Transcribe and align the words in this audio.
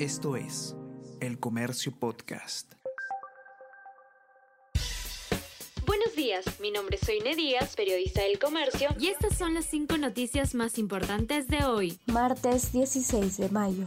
Esto 0.00 0.34
es 0.34 0.74
El 1.20 1.38
Comercio 1.38 1.92
Podcast. 1.96 2.72
Buenos 5.86 6.16
días, 6.16 6.44
mi 6.58 6.72
nombre 6.72 6.96
es 7.00 7.06
Soine 7.06 7.36
Díaz, 7.36 7.76
periodista 7.76 8.22
del 8.22 8.40
Comercio, 8.40 8.88
y 8.98 9.06
estas 9.06 9.38
son 9.38 9.54
las 9.54 9.66
cinco 9.66 9.96
noticias 9.96 10.56
más 10.56 10.78
importantes 10.78 11.46
de 11.46 11.64
hoy, 11.64 12.00
martes 12.06 12.72
16 12.72 13.36
de 13.36 13.48
mayo. 13.50 13.86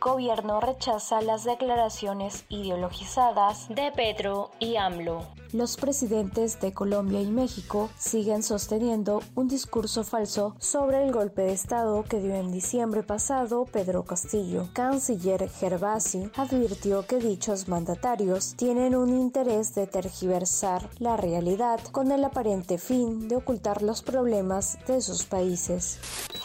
Gobierno 0.00 0.62
rechaza 0.62 1.20
las 1.20 1.44
declaraciones 1.44 2.46
ideologizadas 2.48 3.68
de 3.68 3.92
Petro 3.92 4.50
y 4.60 4.76
AMLO. 4.76 5.28
Los 5.54 5.76
presidentes 5.76 6.58
de 6.60 6.72
Colombia 6.72 7.20
y 7.20 7.30
México 7.30 7.88
siguen 7.96 8.42
sosteniendo 8.42 9.22
un 9.36 9.46
discurso 9.46 10.02
falso 10.02 10.56
sobre 10.58 11.04
el 11.04 11.12
golpe 11.12 11.42
de 11.42 11.52
Estado 11.52 12.02
que 12.02 12.18
dio 12.18 12.34
en 12.34 12.50
diciembre 12.50 13.04
pasado 13.04 13.64
Pedro 13.64 14.02
Castillo. 14.02 14.66
Canciller 14.72 15.48
Gervasi 15.48 16.28
advirtió 16.36 17.06
que 17.06 17.18
dichos 17.18 17.68
mandatarios 17.68 18.56
tienen 18.56 18.96
un 18.96 19.10
interés 19.10 19.76
de 19.76 19.86
tergiversar 19.86 20.90
la 20.98 21.16
realidad 21.16 21.78
con 21.92 22.10
el 22.10 22.24
aparente 22.24 22.76
fin 22.76 23.28
de 23.28 23.36
ocultar 23.36 23.80
los 23.80 24.02
problemas 24.02 24.76
de 24.88 25.00
sus 25.00 25.22
países. 25.22 26.00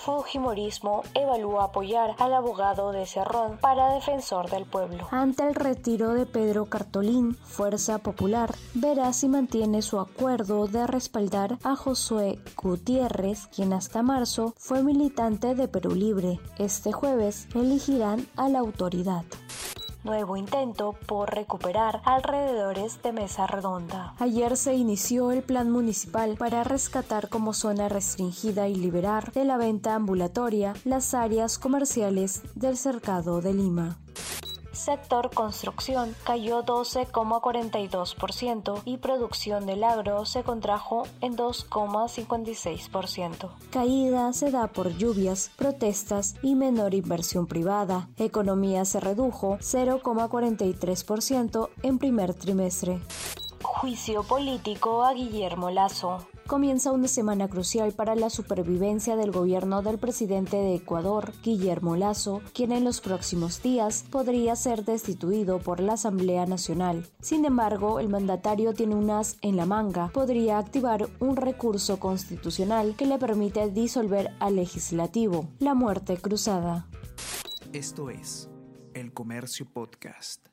Fujimorismo 0.05 1.01
evalúa 1.15 1.65
apoyar 1.65 2.15
al 2.19 2.33
abogado 2.33 2.91
de 2.91 3.05
Cerrón 3.05 3.57
para 3.59 3.95
defensor 3.95 4.49
del 4.51 4.65
pueblo. 4.65 5.07
Ante 5.11 5.47
el 5.47 5.55
retiro 5.55 6.13
de 6.13 6.25
Pedro 6.25 6.65
Cartolín, 6.65 7.35
Fuerza 7.35 7.97
Popular, 7.97 8.53
Y 8.99 9.29
mantiene 9.29 9.81
su 9.81 9.97
acuerdo 9.97 10.67
de 10.67 10.85
respaldar 10.85 11.57
a 11.63 11.77
Josué 11.77 12.37
Gutiérrez, 12.61 13.47
quien 13.47 13.71
hasta 13.71 14.03
marzo 14.03 14.53
fue 14.57 14.83
militante 14.83 15.55
de 15.55 15.69
Perú 15.69 15.95
Libre. 15.95 16.41
Este 16.57 16.91
jueves 16.91 17.47
elegirán 17.55 18.27
a 18.35 18.49
la 18.49 18.59
autoridad 18.59 19.23
nuevo 20.03 20.37
intento 20.37 20.95
por 21.07 21.33
recuperar 21.33 22.01
alrededores 22.05 23.01
de 23.01 23.11
Mesa 23.11 23.47
Redonda. 23.47 24.15
Ayer 24.19 24.57
se 24.57 24.75
inició 24.75 25.31
el 25.31 25.43
plan 25.43 25.71
municipal 25.71 26.35
para 26.37 26.63
rescatar 26.63 27.29
como 27.29 27.53
zona 27.53 27.89
restringida 27.89 28.67
y 28.67 28.75
liberar 28.75 29.31
de 29.31 29.45
la 29.45 29.57
venta 29.57 29.95
ambulatoria 29.95 30.73
las 30.83 31.13
áreas 31.13 31.57
comerciales 31.57 32.41
del 32.55 32.77
cercado 32.77 33.41
de 33.41 33.53
Lima 33.53 33.97
sector 34.79 35.29
construcción 35.33 36.15
cayó 36.23 36.63
12,42% 36.63 38.81
y 38.85 38.97
producción 38.97 39.65
del 39.65 39.83
agro 39.83 40.25
se 40.25 40.43
contrajo 40.43 41.07
en 41.21 41.35
2,56%. 41.35 43.49
Caída 43.71 44.31
se 44.33 44.51
da 44.51 44.67
por 44.67 44.95
lluvias, 44.95 45.49
protestas 45.55 46.35
y 46.41 46.53
menor 46.55 46.93
inversión 46.93 47.45
privada. 47.45 48.09
Economía 48.17 48.83
se 48.85 48.99
redujo 48.99 49.57
0,43% 49.59 51.69
en 51.83 51.99
primer 51.99 52.33
trimestre. 52.33 52.99
Juicio 53.79 54.23
político 54.23 55.05
a 55.05 55.13
Guillermo 55.13 55.71
Lazo 55.71 56.27
comienza 56.47 56.91
una 56.91 57.07
semana 57.07 57.47
crucial 57.47 57.93
para 57.93 58.13
la 58.13 58.29
supervivencia 58.29 59.15
del 59.15 59.31
gobierno 59.31 59.81
del 59.81 59.97
presidente 59.97 60.57
de 60.57 60.75
Ecuador, 60.75 61.31
Guillermo 61.43 61.95
Lazo, 61.95 62.41
quien 62.53 62.73
en 62.73 62.83
los 62.83 62.99
próximos 62.99 63.63
días 63.63 64.03
podría 64.11 64.57
ser 64.57 64.83
destituido 64.83 65.59
por 65.59 65.79
la 65.79 65.93
Asamblea 65.93 66.45
Nacional. 66.45 67.07
Sin 67.21 67.45
embargo, 67.45 68.01
el 68.01 68.09
mandatario 68.09 68.73
tiene 68.73 68.95
un 68.95 69.11
as 69.11 69.37
en 69.41 69.55
la 69.55 69.65
manga, 69.65 70.09
podría 70.09 70.57
activar 70.57 71.07
un 71.21 71.37
recurso 71.37 72.01
constitucional 72.01 72.97
que 72.97 73.05
le 73.05 73.17
permite 73.17 73.69
disolver 73.69 74.35
al 74.41 74.57
legislativo. 74.57 75.47
La 75.59 75.73
muerte 75.73 76.17
cruzada. 76.17 76.85
Esto 77.71 78.09
es 78.09 78.49
El 78.93 79.13
Comercio 79.13 79.65
Podcast. 79.71 80.49